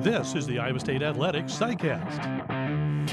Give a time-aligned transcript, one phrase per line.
[0.00, 3.08] This is the Iowa State Athletics SciCast.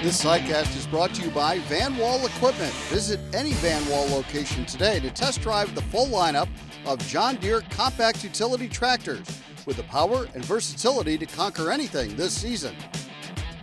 [0.00, 2.72] This SciCast is brought to you by Van Wall Equipment.
[2.88, 6.48] Visit any Van Wall location today to test drive the full lineup
[6.86, 9.26] of John Deere compact utility tractors
[9.66, 12.76] with the power and versatility to conquer anything this season.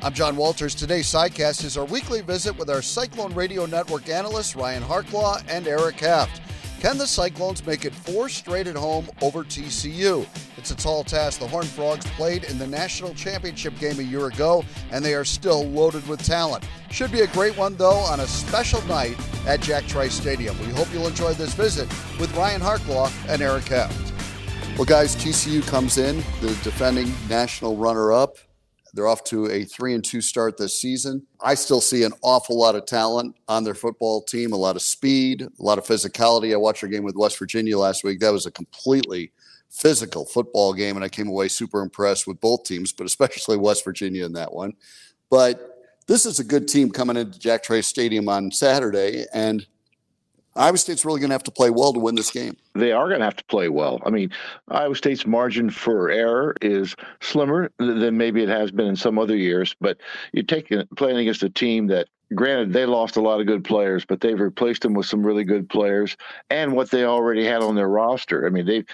[0.01, 0.75] I'm John Walters.
[0.75, 5.67] Today's SciCast is our weekly visit with our Cyclone Radio Network analysts Ryan Harklau and
[5.67, 6.41] Eric Heft.
[6.81, 10.27] Can the Cyclones make it four straight at home over TCU?
[10.59, 11.39] It's a tall task.
[11.39, 15.23] The Horned Frogs played in the national championship game a year ago, and they are
[15.23, 16.67] still loaded with talent.
[16.91, 19.17] Should be a great one, though, on a special night
[19.47, 20.59] at Jack Trice Stadium.
[20.59, 21.87] We hope you'll enjoy this visit
[22.19, 24.13] with Ryan Harklau and Eric Heft.
[24.75, 28.35] Well, guys, TCU comes in, the defending national runner up.
[28.93, 31.25] They're off to a three and two start this season.
[31.39, 34.81] I still see an awful lot of talent on their football team, a lot of
[34.81, 36.51] speed, a lot of physicality.
[36.51, 38.19] I watched a game with West Virginia last week.
[38.19, 39.31] That was a completely
[39.69, 43.83] physical football game, and I came away super impressed with both teams, but especially West
[43.83, 44.73] Virginia in that one.
[45.29, 49.65] But this is a good team coming into Jack Trice Stadium on Saturday, and
[50.55, 52.57] Iowa State's really going to have to play well to win this game.
[52.73, 54.01] They are going to have to play well.
[54.05, 54.31] I mean,
[54.67, 59.35] Iowa State's margin for error is slimmer than maybe it has been in some other
[59.35, 59.97] years, but
[60.33, 63.63] you're taking uh, playing against a team that granted they lost a lot of good
[63.63, 66.15] players but they've replaced them with some really good players
[66.49, 68.45] and what they already had on their roster.
[68.45, 68.85] I mean they've,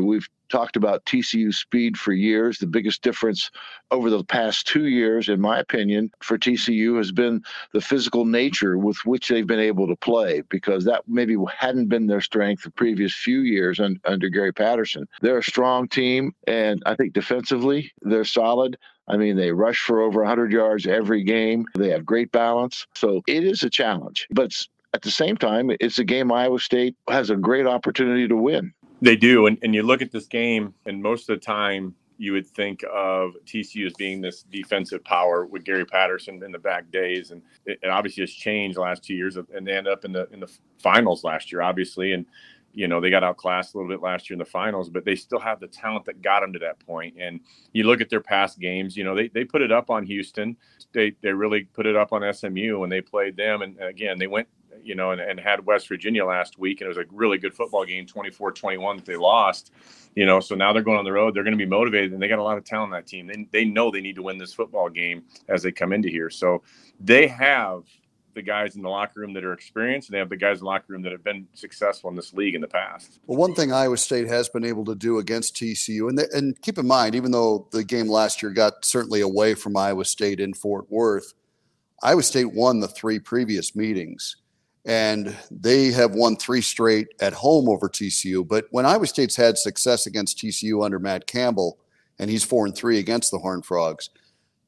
[0.00, 2.58] we've talked about TCU speed for years.
[2.58, 3.50] The biggest difference
[3.90, 7.42] over the past two years, in my opinion, for TCU has been
[7.72, 12.06] the physical nature with which they've been able to play, because that maybe hadn't been
[12.06, 15.06] their strength the previous few years un- under Gary Patterson.
[15.20, 18.76] They're a strong team, and I think defensively, they're solid.
[19.08, 21.66] I mean, they rush for over 100 yards every game.
[21.76, 22.86] They have great balance.
[22.94, 24.26] So it is a challenge.
[24.30, 28.36] But at the same time, it's a game Iowa State has a great opportunity to
[28.36, 28.72] win.
[29.04, 29.46] They do.
[29.48, 32.82] And, and you look at this game, and most of the time, you would think
[32.90, 37.42] of TCU as being this defensive power with Gary Patterson in the back days, and
[37.66, 40.26] it, it, obviously has changed the last two years, and they end up in the
[40.32, 42.24] in the finals last year, obviously, and
[42.72, 45.16] you know they got outclassed a little bit last year in the finals, but they
[45.16, 47.14] still have the talent that got them to that point.
[47.20, 47.40] And
[47.74, 50.56] you look at their past games, you know they they put it up on Houston,
[50.92, 54.28] they they really put it up on SMU when they played them, and again they
[54.28, 54.48] went
[54.84, 57.54] you know, and, and had West Virginia last week, and it was a really good
[57.54, 59.72] football game, 24-21 that they lost.
[60.14, 61.34] You know, so now they're going on the road.
[61.34, 63.26] They're going to be motivated, and they got a lot of talent on that team.
[63.26, 66.30] They, they know they need to win this football game as they come into here.
[66.30, 66.62] So
[67.00, 67.82] they have
[68.34, 70.60] the guys in the locker room that are experienced, and they have the guys in
[70.60, 73.20] the locker room that have been successful in this league in the past.
[73.26, 76.60] Well, one thing Iowa State has been able to do against TCU, and they, and
[76.60, 80.40] keep in mind, even though the game last year got certainly away from Iowa State
[80.40, 81.34] in Fort Worth,
[82.02, 84.36] Iowa State won the three previous meetings
[84.84, 88.46] and they have won three straight at home over TCU.
[88.46, 91.78] But when Iowa State's had success against TCU under Matt Campbell,
[92.18, 94.10] and he's four and three against the Horned Frogs,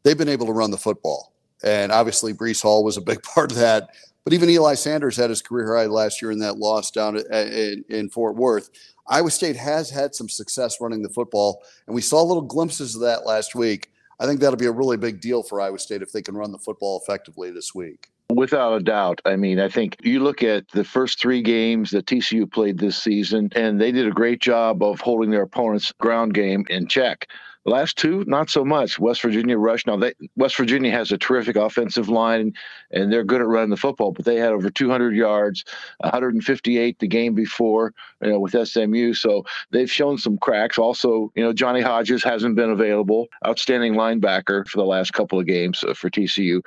[0.02, 1.32] they've been able to run the football.
[1.62, 3.90] And obviously, Breece Hall was a big part of that.
[4.24, 7.84] But even Eli Sanders had his career high last year in that loss down in,
[7.88, 8.70] in Fort Worth.
[9.06, 13.02] Iowa State has had some success running the football, and we saw little glimpses of
[13.02, 13.92] that last week.
[14.18, 16.50] I think that'll be a really big deal for Iowa State if they can run
[16.50, 18.08] the football effectively this week.
[18.28, 19.20] Without a doubt.
[19.24, 23.00] I mean, I think you look at the first three games that TCU played this
[23.00, 27.28] season, and they did a great job of holding their opponent's ground game in check.
[27.66, 28.96] The last two, not so much.
[29.00, 29.88] West Virginia rushed.
[29.88, 32.52] Now, they, West Virginia has a terrific offensive line,
[32.92, 34.12] and they're good at running the football.
[34.12, 35.64] But they had over 200 yards,
[35.98, 39.14] 158 the game before, you know, with SMU.
[39.14, 40.78] So they've shown some cracks.
[40.78, 43.26] Also, you know, Johnny Hodges hasn't been available.
[43.44, 46.60] Outstanding linebacker for the last couple of games uh, for TCU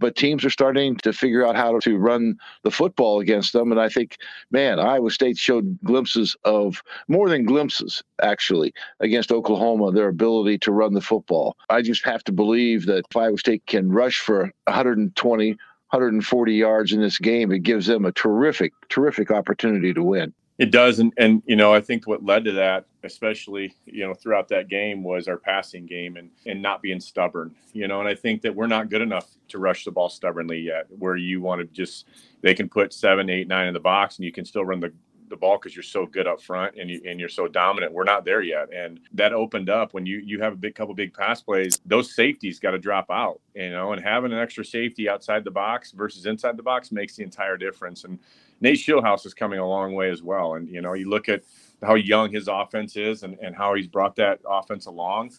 [0.00, 3.70] but teams are starting to figure out how to run the football against them.
[3.70, 4.16] And I think,
[4.50, 10.72] man, Iowa State showed glimpses of more than glimpses, actually, against Oklahoma, their ability to
[10.72, 11.56] run the football.
[11.68, 16.92] I just have to believe that if Iowa State can rush for 120, 140 yards
[16.92, 20.32] in this game, it gives them a terrific, terrific opportunity to win.
[20.60, 24.12] It does, and and you know I think what led to that, especially you know
[24.12, 27.54] throughout that game, was our passing game and and not being stubborn.
[27.72, 30.60] You know, and I think that we're not good enough to rush the ball stubbornly
[30.60, 30.84] yet.
[30.90, 32.08] Where you want to just
[32.42, 34.92] they can put seven, eight, nine in the box, and you can still run the
[35.30, 37.94] the ball because you're so good up front and you and you're so dominant.
[37.94, 40.92] We're not there yet, and that opened up when you you have a big couple
[40.94, 41.80] big pass plays.
[41.86, 45.50] Those safeties got to drop out, you know, and having an extra safety outside the
[45.50, 48.04] box versus inside the box makes the entire difference.
[48.04, 48.18] And
[48.60, 50.54] Nate Scheelhaase is coming a long way as well.
[50.54, 51.42] And, you know, you look at
[51.82, 55.32] how young his offense is and, and how he's brought that offense along.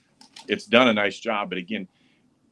[0.48, 1.50] It's done a nice job.
[1.50, 1.88] But again,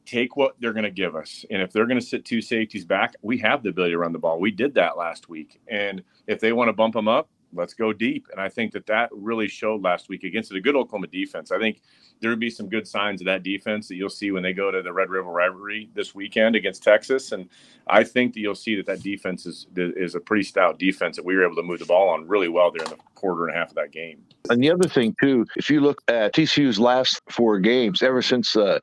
[0.06, 1.44] take what they're going to give us.
[1.50, 4.12] And if they're going to sit two safeties back, we have the ability to run
[4.12, 4.40] the ball.
[4.40, 5.60] We did that last week.
[5.68, 8.26] And if they want to bump them up, let's go deep.
[8.32, 11.50] And I think that that really showed last week against a good Oklahoma defense.
[11.50, 11.80] I think
[12.20, 14.70] there would be some good signs of that defense that you'll see when they go
[14.70, 17.32] to the Red River rivalry this weekend against Texas.
[17.32, 17.48] And
[17.86, 21.24] I think that you'll see that that defense is is a pretty stout defense that
[21.24, 23.56] we were able to move the ball on really well there in the quarter and
[23.56, 24.22] a half of that game.
[24.48, 28.56] And the other thing too, if you look at TCU's last four games, ever since
[28.56, 28.78] uh,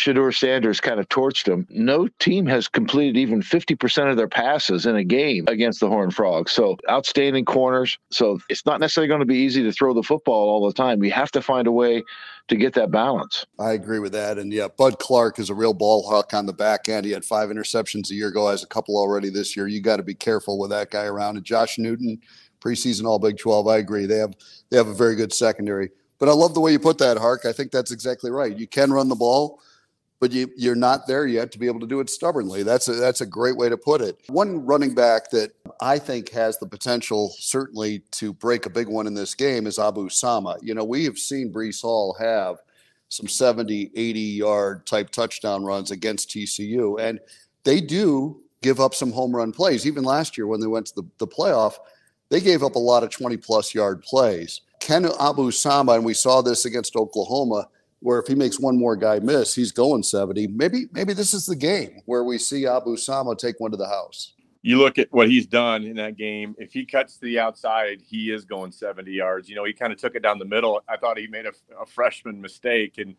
[0.00, 1.66] Shedeur Sanders kind of torched them.
[1.68, 6.14] No team has completed even 50% of their passes in a game against the Horned
[6.14, 6.52] Frogs.
[6.52, 7.98] So outstanding corners.
[8.10, 11.04] So it's not necessarily going to be easy to throw the football all the time.
[11.04, 12.02] You have to find a way
[12.48, 13.44] to get that balance.
[13.58, 14.38] I agree with that.
[14.38, 17.04] And yeah, Bud Clark is a real ball hawk on the back end.
[17.04, 19.68] He had five interceptions a year ago, has a couple already this year.
[19.68, 21.36] You got to be careful with that guy around.
[21.36, 22.18] And Josh Newton,
[22.60, 24.06] preseason All Big 12, I agree.
[24.06, 24.34] They have
[24.70, 25.90] they have a very good secondary.
[26.18, 27.44] But I love the way you put that, Hark.
[27.44, 28.56] I think that's exactly right.
[28.56, 29.60] You can run the ball
[30.20, 32.62] but you, you're not there yet to be able to do it stubbornly.
[32.62, 34.20] That's a, that's a great way to put it.
[34.28, 39.06] One running back that I think has the potential, certainly, to break a big one
[39.06, 40.58] in this game is Abu Sama.
[40.60, 42.58] You know, we have seen Breece Hall have
[43.08, 47.18] some 70, 80 yard type touchdown runs against TCU, and
[47.64, 49.86] they do give up some home run plays.
[49.86, 51.76] Even last year when they went to the, the playoff,
[52.28, 54.60] they gave up a lot of 20 plus yard plays.
[54.80, 57.68] Ken Abu Sama, and we saw this against Oklahoma
[58.00, 60.48] where if he makes one more guy miss, he's going 70.
[60.48, 63.88] Maybe maybe this is the game where we see Abu Sama take one to the
[63.88, 64.34] house.
[64.62, 66.54] You look at what he's done in that game.
[66.58, 69.48] If he cuts to the outside, he is going 70 yards.
[69.48, 70.82] You know, he kind of took it down the middle.
[70.86, 73.14] I thought he made a, a freshman mistake, and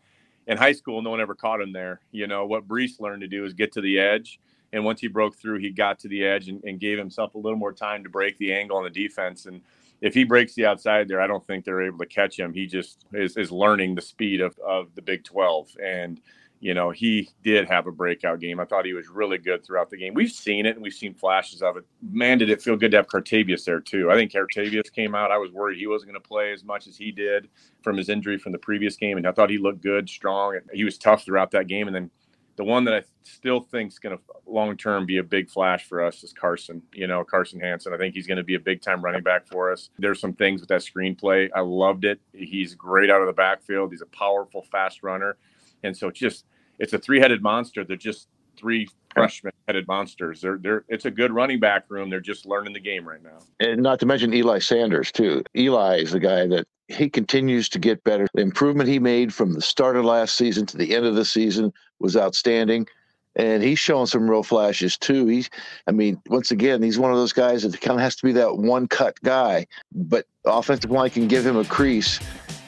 [0.46, 2.00] in high school, no one ever caught him there.
[2.12, 4.38] You know what Breece learned to do is get to the edge,
[4.72, 7.38] and once he broke through, he got to the edge and, and gave himself a
[7.38, 9.46] little more time to break the angle on the defense.
[9.46, 9.62] And
[10.02, 12.52] if he breaks the outside there, I don't think they're able to catch him.
[12.52, 15.76] He just is, is learning the speed of, of the Big 12.
[15.82, 16.20] And,
[16.58, 18.58] you know, he did have a breakout game.
[18.58, 20.12] I thought he was really good throughout the game.
[20.12, 21.84] We've seen it and we've seen flashes of it.
[22.10, 24.10] Man, did it feel good to have Cartevious there, too.
[24.10, 25.30] I think Cartevious came out.
[25.30, 27.48] I was worried he wasn't going to play as much as he did
[27.82, 29.18] from his injury from the previous game.
[29.18, 30.58] And I thought he looked good, strong.
[30.72, 31.86] He was tough throughout that game.
[31.86, 32.10] And then
[32.56, 35.84] the one that I still think is going to long term be a big flash
[35.84, 36.82] for us is Carson.
[36.92, 37.92] You know, Carson Hansen.
[37.92, 39.90] I think he's going to be a big time running back for us.
[39.98, 41.48] There's some things with that screenplay.
[41.54, 42.20] I loved it.
[42.32, 43.90] He's great out of the backfield.
[43.90, 45.36] He's a powerful, fast runner,
[45.82, 46.44] and so it's just
[46.78, 47.84] it's a three headed monster.
[47.84, 50.40] They're just three freshman headed monsters.
[50.40, 52.10] They're they're it's a good running back room.
[52.10, 53.38] They're just learning the game right now.
[53.60, 55.42] And not to mention Eli Sanders too.
[55.56, 58.26] Eli is the guy that he continues to get better.
[58.34, 61.24] The improvement he made from the start of last season to the end of the
[61.24, 62.86] season was outstanding.
[63.34, 65.26] And he's showing some real flashes too.
[65.26, 65.48] He's,
[65.86, 68.32] I mean, once again, he's one of those guys that kind of has to be
[68.32, 72.20] that one cut guy, but offensive line can give him a crease.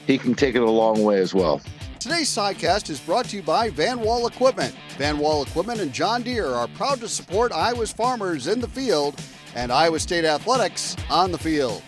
[0.07, 1.61] He can take it a long way as well.
[1.99, 4.75] Today's sidecast is brought to you by Van Wall Equipment.
[4.97, 9.21] Van Wall Equipment and John Deere are proud to support Iowa's farmers in the field
[9.55, 11.83] and Iowa State athletics on the field.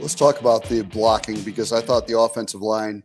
[0.00, 3.02] Let's talk about the blocking because I thought the offensive line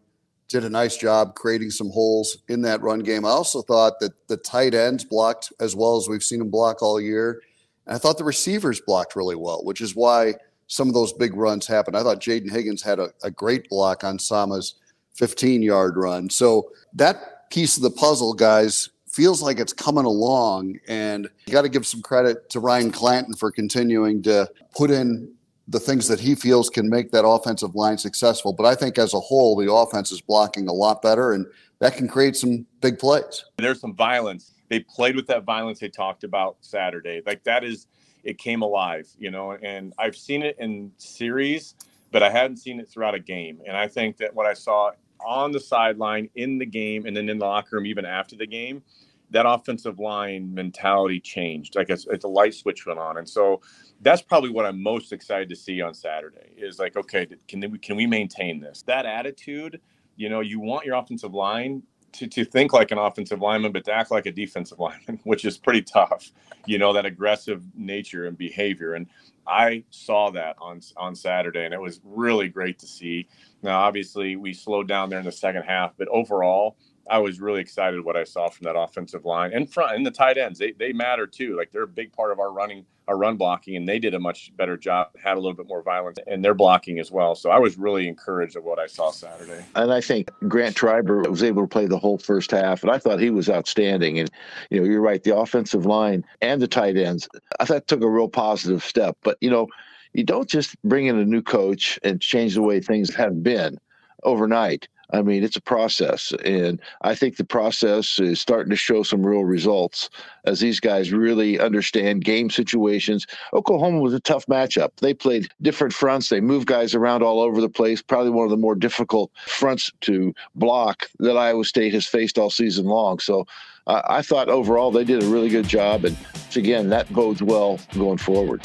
[0.47, 3.25] did a nice job creating some holes in that run game.
[3.25, 6.81] I also thought that the tight ends blocked as well as we've seen them block
[6.81, 7.41] all year.
[7.85, 10.35] And I thought the receivers blocked really well, which is why
[10.67, 11.97] some of those big runs happened.
[11.97, 14.75] I thought Jayden Higgins had a, a great block on Sama's
[15.15, 16.29] 15 yard run.
[16.29, 20.79] So that piece of the puzzle, guys, feels like it's coming along.
[20.87, 25.33] And you got to give some credit to Ryan Clanton for continuing to put in
[25.67, 28.53] the things that he feels can make that offensive line successful.
[28.53, 31.45] But I think as a whole, the offense is blocking a lot better, and
[31.79, 33.44] that can create some big plays.
[33.57, 34.53] There's some violence.
[34.69, 37.21] They played with that violence they talked about Saturday.
[37.25, 37.87] Like that is,
[38.23, 39.53] it came alive, you know.
[39.53, 41.75] And I've seen it in series,
[42.11, 43.59] but I hadn't seen it throughout a game.
[43.68, 44.92] And I think that what I saw
[45.25, 48.47] on the sideline, in the game, and then in the locker room, even after the
[48.47, 48.83] game,
[49.31, 51.75] that offensive line mentality changed.
[51.75, 53.61] Like it's, it's a light switch went on, and so
[54.01, 56.51] that's probably what I'm most excited to see on Saturday.
[56.57, 58.83] Is like, okay, can we can we maintain this?
[58.83, 59.81] That attitude,
[60.15, 63.85] you know, you want your offensive line to, to think like an offensive lineman, but
[63.85, 66.31] to act like a defensive lineman, which is pretty tough.
[66.65, 68.93] You know, that aggressive nature and behavior.
[68.93, 69.07] And
[69.47, 73.27] I saw that on on Saturday, and it was really great to see.
[73.63, 76.77] Now, obviously, we slowed down there in the second half, but overall,
[77.09, 80.11] I was really excited what I saw from that offensive line and front and the
[80.11, 80.59] tight ends.
[80.59, 81.57] They they matter too.
[81.57, 84.19] Like they're a big part of our running our run blocking, and they did a
[84.19, 85.09] much better job.
[85.23, 87.35] Had a little bit more violence in their blocking as well.
[87.35, 89.64] So I was really encouraged of what I saw Saturday.
[89.76, 92.97] And I think Grant Treiber was able to play the whole first half, and I
[92.97, 94.19] thought he was outstanding.
[94.19, 94.30] And
[94.69, 98.09] you know, you're right, the offensive line and the tight ends, I thought took a
[98.09, 99.18] real positive step.
[99.23, 99.68] But you know,
[100.14, 103.78] you don't just bring in a new coach and change the way things have been
[104.23, 104.87] overnight.
[105.11, 106.33] I mean, it's a process.
[106.44, 110.09] And I think the process is starting to show some real results
[110.45, 113.26] as these guys really understand game situations.
[113.54, 114.90] Oklahoma was a tough matchup.
[114.97, 118.52] They played different fronts, they moved guys around all over the place, probably one of
[118.52, 123.19] the more difficult fronts to block that Iowa State has faced all season long.
[123.19, 123.45] So
[123.87, 126.06] uh, I thought overall they did a really good job.
[126.06, 126.18] And
[126.56, 128.61] again, that bodes well going forward.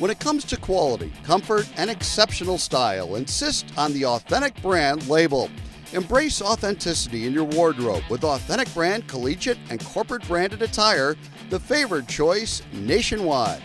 [0.00, 5.50] When it comes to quality, comfort, and exceptional style, insist on the Authentic Brand label.
[5.92, 11.16] Embrace authenticity in your wardrobe with Authentic Brand collegiate and corporate branded attire,
[11.50, 13.62] the favored choice nationwide.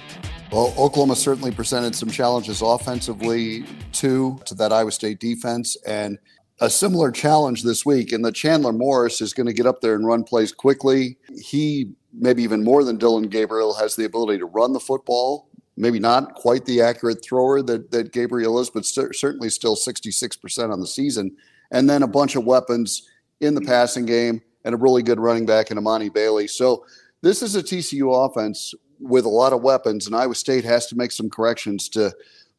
[0.51, 3.63] Well, Oklahoma certainly presented some challenges offensively
[3.93, 6.19] too to that Iowa State defense, and
[6.59, 8.11] a similar challenge this week.
[8.11, 11.17] And the Chandler Morris is going to get up there and run plays quickly.
[11.41, 15.99] He, maybe even more than Dillon Gabriel, has the ability to run the football maybe
[15.99, 20.79] not quite the accurate thrower that, that Gabriel is, but st- certainly still 66% on
[20.79, 21.35] the season.
[21.71, 23.09] And then a bunch of weapons
[23.41, 26.47] in the passing game and a really good running back in Emani Bailey.
[26.47, 26.85] So
[27.21, 30.95] this is a TCU offense with a lot of weapons, and Iowa State has to
[30.95, 32.13] make some corrections to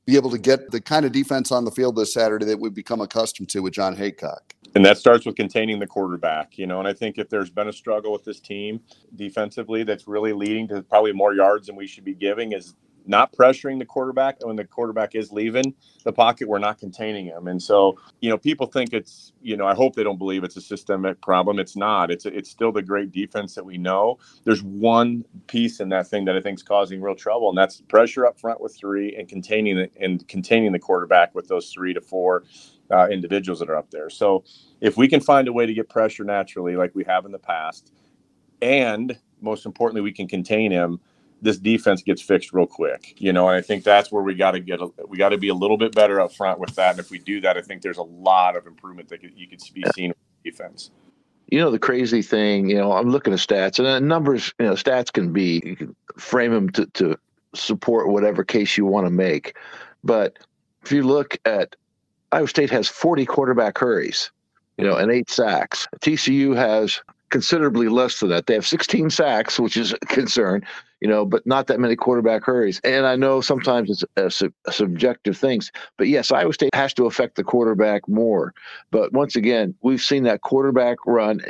[0.07, 2.75] be able to get the kind of defense on the field this Saturday that we've
[2.75, 4.53] become accustomed to with Jon Heacock.
[4.75, 6.79] And that starts with containing the quarterback, you know.
[6.79, 8.81] And I think if there's been a struggle with this team
[9.17, 12.75] defensively that's really leading to probably more yards than we should be giving, is
[13.09, 17.49] not pressuring the quarterback when the quarterback is leaving the pocket we're not containing him.
[17.49, 20.57] And so you know people think it's you know i hope they don't believe it's
[20.57, 21.59] a systemic problem.
[21.59, 22.11] It's not.
[22.11, 24.19] It's it's still the great defense that we know.
[24.45, 27.81] There's one piece in that thing that i think is causing real trouble and that's
[27.83, 31.95] pressure up front with three and containing the, and containing the quarterback with those three
[31.95, 32.45] to four
[32.91, 34.11] uh, individuals that are up there.
[34.11, 34.45] So
[34.81, 37.39] if we can find a way to get pressure naturally like we have in the
[37.39, 37.93] past
[38.63, 41.01] and most importantly we can contain him
[41.43, 43.15] this defense gets fixed real quick.
[43.21, 44.81] You know, and I think that's where we got to get.
[44.81, 46.93] A, we got to be a little bit better up front with that.
[46.93, 49.61] And if we do that, I think there's a lot of improvement that you could
[49.75, 50.91] be seen with defense.
[51.49, 54.67] You know, the crazy thing, you know, I'm looking at stats and uh, numbers, you
[54.67, 57.17] know, stats can be, you can frame them to, to
[57.55, 59.57] support whatever case you want to make.
[60.03, 60.39] But
[60.83, 61.77] if you look at
[62.33, 64.33] Iowa State has 40 quarterback hurries,
[64.77, 65.89] you know, and eight sacks.
[66.01, 68.47] TCU has considerably less than that.
[68.47, 70.63] They have 16 sacks, which is a concern,
[71.01, 72.81] you know, but not that many quarterback hurries.
[72.85, 76.95] And I know sometimes it's a, su- a subjective things, but yes, Iowa State has
[76.95, 78.55] to affect the quarterback more.
[78.91, 81.41] But once again, we've seen that quarterback run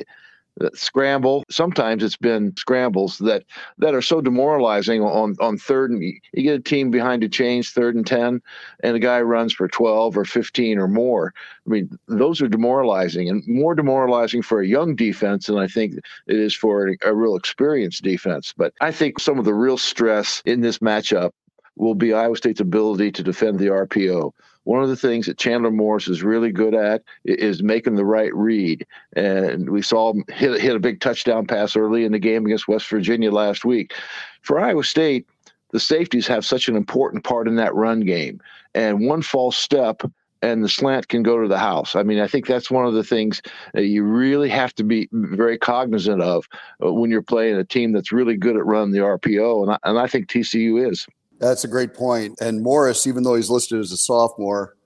[0.59, 1.45] Uh, scramble.
[1.51, 3.45] Sometimes it's been scrambles that
[3.77, 7.73] that are so demoralizing on on third and you get a team behind a change
[7.73, 8.41] third and ten,
[8.81, 11.35] and a guy runs for twelve or fifteen or more.
[11.67, 15.97] I mean, those are demoralizing and more demoralizing for a young defense than I think
[16.27, 18.55] it is for a, a real experienced defense.
[18.57, 21.33] But I think some of the real stress in this matchup
[21.77, 24.33] will be Iowa State's ability to defend the RPO
[24.67, 28.35] one of the things that Chandler Morris is really good at is making the right
[28.35, 28.85] read.
[29.15, 32.67] And we saw him hit, hit a big touchdown pass early in the game against
[32.67, 33.95] West Virginia last week.
[34.43, 35.25] For Iowa State,
[35.71, 38.41] the safeties have such an important part in that run game.
[38.75, 40.03] And one false step
[40.43, 41.95] and the slant can go to the house.
[41.95, 43.41] I mean, I think that's one of the things
[43.73, 46.45] that you really have to be very cognizant of
[46.85, 49.63] uh, when you're playing a team that's really good at running the RPO.
[49.63, 51.07] And I, and I think TCU is.
[51.39, 52.41] That's a great point.
[52.41, 54.77] And Morris, even though he's listed as a sophomore,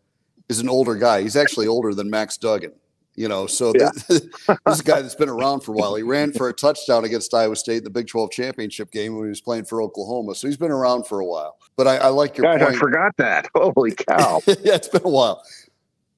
[0.48, 1.22] is an older guy.
[1.22, 2.72] He's actually older than Max Duggan.
[3.16, 3.90] You know, so yeah.
[3.92, 4.04] this,
[4.46, 5.94] this is a guy that's been around for a while.
[5.94, 9.24] He ran for a touchdown against Iowa State in the Big 12 championship game when
[9.24, 10.34] he was playing for Oklahoma.
[10.34, 11.58] So he's been around for a while.
[11.76, 12.76] But I, I like your God, point.
[12.76, 13.48] I forgot that.
[13.54, 14.40] Holy cow.
[14.46, 15.42] yeah, it's been a while.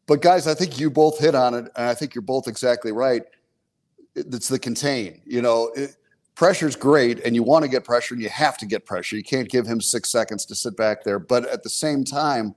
[0.07, 2.93] But guys, I think you both hit on it, and I think you're both exactly
[2.93, 3.23] right.
[4.15, 5.23] It's the contain.
[5.25, 5.97] You know, it,
[6.35, 9.17] pressure's great and you want to get pressure and you have to get pressure.
[9.17, 11.19] You can't give him six seconds to sit back there.
[11.19, 12.55] But at the same time,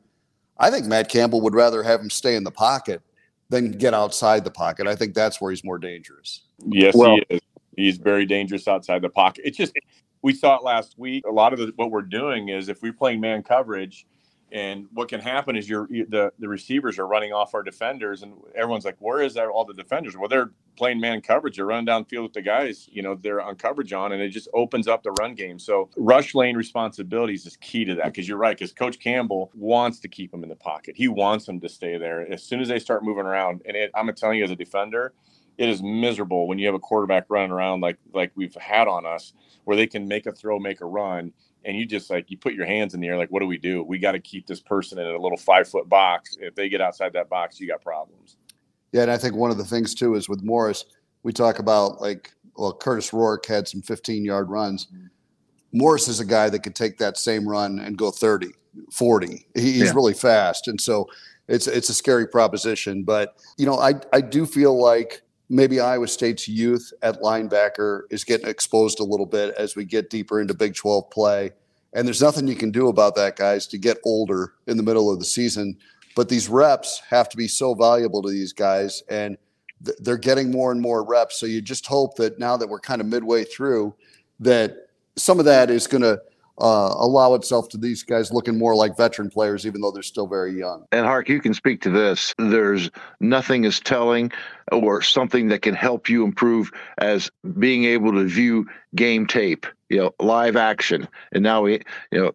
[0.58, 3.02] I think Matt Campbell would rather have him stay in the pocket
[3.50, 4.88] than get outside the pocket.
[4.88, 6.44] I think that's where he's more dangerous.
[6.66, 7.42] Yes, well, he is.
[7.76, 9.44] He's very dangerous outside the pocket.
[9.46, 9.74] It's just
[10.22, 11.26] we saw it last week.
[11.28, 14.08] A lot of the, what we're doing is if we're playing man coverage,
[14.52, 18.34] and what can happen is you're the the receivers are running off our defenders, and
[18.56, 19.48] everyone's like, "Where is that?
[19.48, 21.58] All the defenders?" Well, they're playing man coverage.
[21.58, 22.88] They're running downfield with the guys.
[22.92, 25.58] You know, they're on coverage on, and it just opens up the run game.
[25.58, 28.58] So rush lane responsibilities is key to that because you're right.
[28.58, 30.96] Because Coach Campbell wants to keep them in the pocket.
[30.96, 32.32] He wants them to stay there.
[32.32, 35.14] As soon as they start moving around, and it, I'm telling you, as a defender,
[35.58, 39.08] it is miserable when you have a quarterback running around like like we've had on
[39.08, 39.34] us,
[39.64, 41.34] where they can make a throw, make a run,
[41.66, 43.58] and you just like you put your hands in the air like what do we
[43.58, 46.70] do we got to keep this person in a little five foot box if they
[46.70, 48.38] get outside that box you got problems
[48.92, 50.86] yeah and i think one of the things too is with morris
[51.24, 54.88] we talk about like well kurtis rourke had some 15 yard runs
[55.74, 58.48] morris is a guy that could take that same run and go 30
[58.92, 59.94] 40 he's yeah.
[59.94, 61.08] really fast and so
[61.48, 63.04] it's it's a scary proposition.
[63.04, 68.24] But you know, I I do feel like maybe Iowa State's youth at linebacker is
[68.24, 71.52] getting exposed a little bit as we get deeper into Big 12 play.
[71.94, 75.12] And there's nothing you can do about that, guys, to get older in the middle
[75.12, 75.78] of the season.
[76.16, 79.38] But these reps have to be so valuable to these guys, and
[79.84, 81.40] th- they're getting more and more reps.
[81.40, 83.96] So you just hope that now that we're kind of midway through,
[84.40, 86.22] that some of that is going to
[86.60, 90.28] uh, allow itself to these guys looking more like veteran players, even though they're still
[90.28, 90.86] very young.
[90.92, 92.34] And Hark, you can speak to this.
[92.38, 94.32] There's nothing as telling
[94.72, 99.98] or something that can help you improve as being able to view game tape, you
[99.98, 101.08] know, live action.
[101.34, 101.82] And now we,
[102.12, 102.32] you know,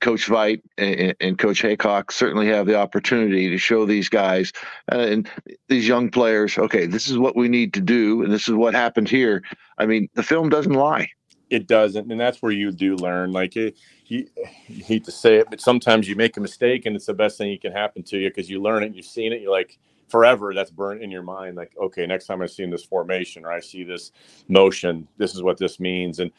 [0.00, 4.52] Coach and, and, Coach Heacock certainly have the opportunity to show these guys
[4.92, 5.28] uh, and
[5.68, 8.74] these young players, okay, this is what we need to do, and this is what
[8.74, 9.42] happened here.
[9.76, 11.10] I mean, the film doesn't lie
[11.50, 13.76] it doesn't and that's where you do learn like it,
[14.06, 14.28] you,
[14.66, 17.38] you, hate to say it but sometimes you make a mistake and it's the best
[17.38, 19.78] thing that can happen to you because you learn it you've seen it you're like
[20.08, 23.44] forever that's burnt in your mind like okay next time i see in this formation
[23.44, 24.12] or i see this
[24.48, 26.30] motion this is what this means and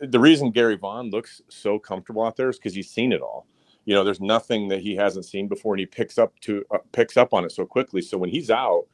[0.00, 3.46] the reason gary vaughn looks so comfortable out there is because he's seen it all.
[3.84, 6.78] You know there's nothing that he hasn't seen before and he picks up to uh,
[6.92, 8.86] picks up on it so quickly so when he's out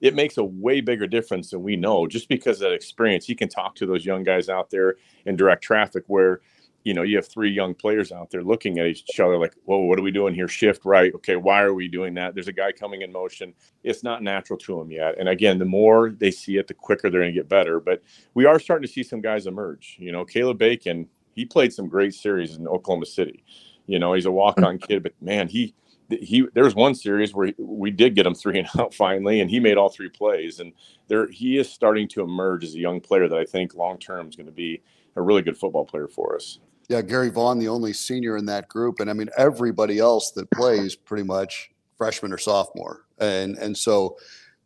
[0.00, 3.26] it makes a way bigger difference than we know just because of that experience.
[3.26, 6.40] He can talk to those young guys out there in direct traffic where,
[6.84, 9.78] you know, you have three young players out there looking at each other like, whoa,
[9.78, 10.46] what are we doing here?
[10.48, 11.12] Shift right.
[11.14, 12.34] Okay, why are we doing that?
[12.34, 13.54] There's a guy coming in motion.
[13.82, 15.18] It's not natural to them yet.
[15.18, 17.80] And again, the more they see it, the quicker they're going to get better.
[17.80, 18.02] But
[18.34, 19.96] we are starting to see some guys emerge.
[19.98, 23.44] You know, Caleb Bacon, he played some great series in Oklahoma City.
[23.86, 25.74] You know, he's a walk on kid, but man, he
[26.08, 29.50] he there was one series where we did get him three and out finally, and
[29.50, 30.60] he made all three plays.
[30.60, 30.72] And
[31.08, 34.28] there he is starting to emerge as a young player that I think long term
[34.28, 34.82] is going to be
[35.16, 36.60] a really good football player for us.
[36.88, 40.50] Yeah, Gary Vaughn, the only senior in that group, and I mean everybody else that
[40.50, 44.16] plays pretty much freshman or sophomore, and and so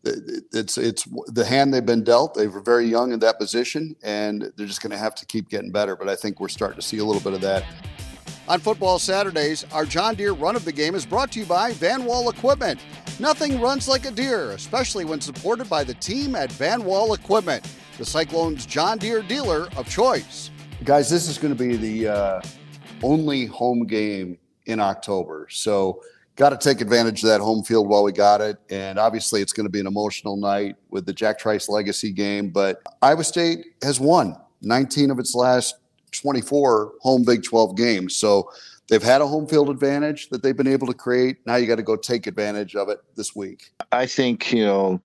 [0.05, 2.35] it's it's the hand they've been dealt.
[2.35, 5.49] They were very young in that position, and they're just going to have to keep
[5.49, 5.97] getting better.
[5.97, 7.65] But I think we're starting to see a little bit of that
[8.53, 11.73] on Football Saturdays, our John Deere run of the game is brought to you by
[11.73, 12.79] Van Wall Equipment.
[13.19, 17.67] Nothing runs like a deer, especially when supported by the team at Van Wall Equipment,
[17.97, 20.51] the Cyclones John Deere dealer of choice.
[20.85, 22.43] Guys, this is going to be the uh,
[23.03, 25.47] only home game in October.
[25.49, 26.03] So,
[26.37, 28.59] got to take advantage of that home field while we got it.
[28.69, 32.51] And obviously, it's going to be an emotional night with the Jack Trice legacy game.
[32.51, 35.77] But Iowa State has won 19 of its last
[36.13, 38.17] 24 home Big 12 games.
[38.17, 38.51] So
[38.89, 41.39] they've had a home field advantage that they've been able to create.
[41.47, 43.73] Now you got to go take advantage of it this week.
[43.91, 45.03] I think, you know,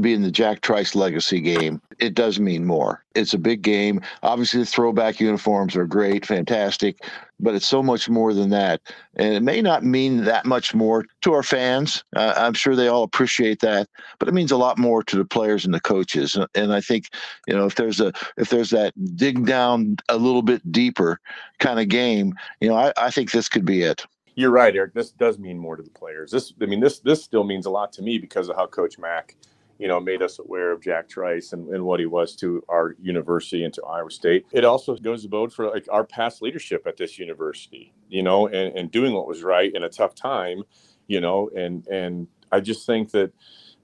[0.00, 3.02] being the Jack Trice legacy game, it does mean more.
[3.14, 4.00] It's a big game.
[4.22, 7.02] Obviously, the throwback uniforms are great, fantastic,
[7.40, 8.80] but it's so much more than that.
[9.14, 12.04] And it may not mean that much more to our fans.
[12.14, 15.24] Uh, I'm sure they all appreciate that, but it means a lot more to the
[15.24, 16.36] players and the coaches.
[16.54, 17.08] And I think,
[17.46, 21.20] you know, if there's a if there's that dig down a little bit deeper
[21.58, 24.04] kind of game, you know, I, I think this could be it
[24.36, 24.92] you're right, Eric.
[24.92, 26.30] This does mean more to the players.
[26.30, 28.98] This, I mean, this this still means a lot to me because of how Coach
[28.98, 29.34] Mack
[29.78, 32.96] you know, made us aware of Jack Trice and, and what he was to our
[33.00, 34.46] university and to Iowa State.
[34.52, 38.46] It also goes to vote for like our past leadership at this university, you know,
[38.46, 40.62] and, and doing what was right in a tough time,
[41.06, 43.32] you know, and and I just think that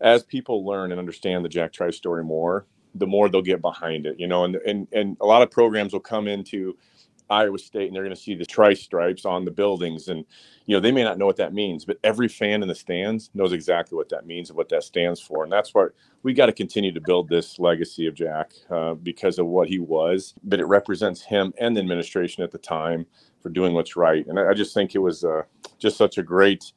[0.00, 4.06] as people learn and understand the Jack Trice story more, the more they'll get behind
[4.06, 6.76] it, you know, and and and a lot of programs will come into
[7.30, 10.08] Iowa State and they're going to see the tri stripes on the buildings.
[10.08, 10.24] And,
[10.66, 13.30] you know, they may not know what that means, but every fan in the stands
[13.34, 15.44] knows exactly what that means and what that stands for.
[15.44, 19.38] And that's what we got to continue to build this legacy of Jack uh, because
[19.38, 20.34] of what he was.
[20.44, 23.06] But it represents him and the administration at the time
[23.42, 24.26] for doing what's right.
[24.26, 25.42] And I, I just think it was uh,
[25.78, 26.72] just such a great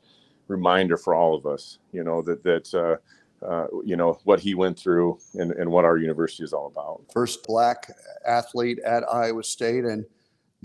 [0.47, 2.97] reminder for all of us, you know, that, that, uh,
[3.45, 7.01] uh, you know what he went through and, and what our university is all about.
[7.11, 7.91] First black
[8.25, 10.05] athlete at Iowa State, and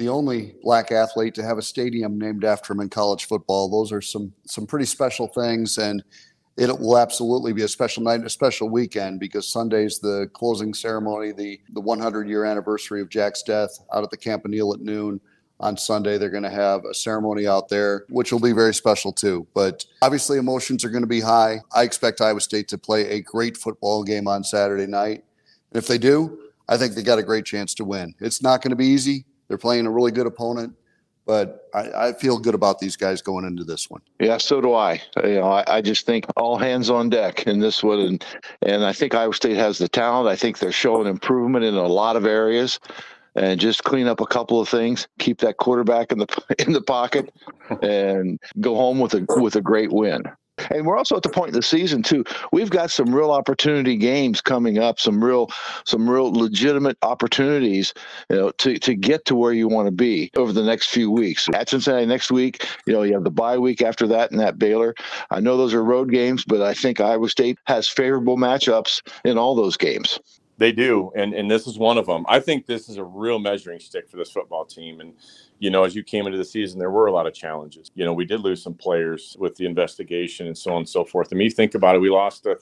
[0.01, 3.69] the only black athlete to have a stadium named after him in college football.
[3.69, 6.03] Those are some some pretty special things, and
[6.57, 10.73] it will absolutely be a special night and a special weekend because Sunday's the closing
[10.73, 15.21] ceremony, the the 100 year anniversary of Jack's death out at the Campanile at noon.
[15.63, 19.13] On Sunday, they're going to have a ceremony out there, which will be very special
[19.13, 19.47] too.
[19.53, 21.61] But obviously, emotions are going to be high.
[21.75, 25.23] I expect Iowa State to play a great football game on Saturday night.
[25.71, 26.39] And if they do,
[26.71, 28.15] I think they got a great chance to win.
[28.21, 29.27] It's not going to be easy.
[29.51, 30.77] They're playing a really good opponent,
[31.27, 34.01] but I, I, feel good about these guys going into this one.
[34.21, 35.03] Yeah, so do I.
[35.25, 38.25] You know, I, I just think all hands on deck in this one, and
[38.63, 40.29] and I think Iowa State has the talent.
[40.29, 42.79] I think they're showing improvement in a lot of areas
[43.35, 46.81] and just clean up a couple of things, keep that quarterback in the in the
[46.81, 47.35] pocket,
[47.83, 50.23] and go home with a with a great win.
[50.71, 52.25] And we're also at the point in the season too.
[52.53, 55.51] We've got some real opportunity games coming up, some real
[55.85, 57.95] some real legitimate opportunities,
[58.29, 61.11] you know, to, to get to where you want to be over the next few
[61.11, 61.49] weeks.
[61.55, 64.59] At Cincinnati next week, you know, you have the bye week after that and that
[64.59, 64.95] Baylor.
[65.31, 69.39] I know those are road games, but I think Iowa State has favorable matchups in
[69.39, 70.19] all those games.
[70.61, 72.27] They do, and and this is one of them.
[72.29, 75.01] I think this is a real measuring stick for this football team.
[75.01, 75.15] And
[75.59, 77.91] you know, as you came into the season, there were a lot of challenges.
[77.95, 81.03] You know, we did lose some players with the investigation and so on and so
[81.03, 81.33] forth.
[81.33, 82.59] Mean, you think about it, we lost a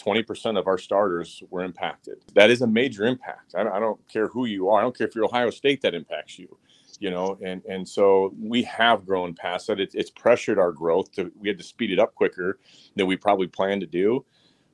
[0.00, 2.18] 20% of our starters were impacted.
[2.34, 3.56] That is a major impact.
[3.56, 4.78] I, I don't care who you are.
[4.78, 6.56] I don't care if you're Ohio State that impacts you
[7.00, 11.10] you know and and so we have grown past that it, it's pressured our growth
[11.12, 12.58] to we had to speed it up quicker
[12.94, 14.24] than we probably planned to do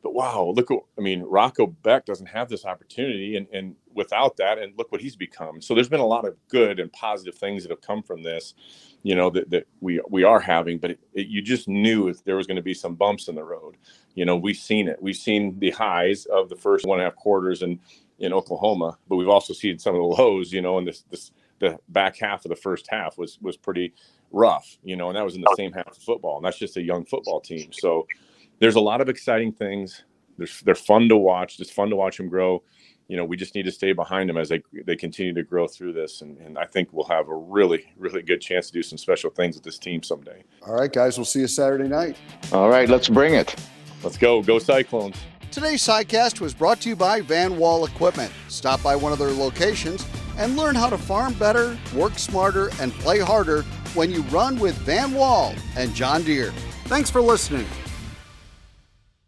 [0.03, 4.59] but wow, look, I mean, Rocco Becht doesn't have this opportunity, and, and without that,
[4.59, 5.61] and look what he's become.
[5.61, 8.55] So there's been a lot of good and positive things that have come from this,
[9.03, 10.79] you know, that, that we we are having.
[10.79, 13.35] But it, it, you just knew if there was going to be some bumps in
[13.35, 13.77] the road.
[14.15, 15.01] You know, we've seen it.
[15.01, 17.81] We've seen the highs of the first one and a half quarters in
[18.19, 20.53] in Oklahoma, but we've also seen some of the lows.
[20.53, 23.93] You know, and this this the back half of the first half was was pretty
[24.31, 24.79] rough.
[24.85, 26.83] You know, and that was in the same half of football, and that's just a
[26.83, 27.73] young football team.
[27.73, 28.07] So
[28.59, 30.05] there's a lot of exciting things.
[30.39, 31.59] They're, they're fun to watch.
[31.61, 32.63] It's fun to watch them grow.
[33.09, 35.69] You know, we just need to stay behind them as they they continue to grow
[35.69, 38.83] through this, and, and I think we'll have a really really good chance to do
[38.83, 40.43] some special things with this team someday.
[40.67, 42.17] All right, guys, we'll see you Saturday night.
[42.51, 43.55] All right, let's bring it.
[44.03, 45.17] Let's go, go Cyclones.
[45.53, 48.33] Today's sidecast was brought to you by Van Wall Equipment.
[48.49, 50.05] Stop by one of their locations
[50.37, 53.63] and learn how to farm better, work smarter, and play harder
[53.95, 56.51] when you run with Van Wall and John Deere.
[56.87, 57.67] Thanks for listening.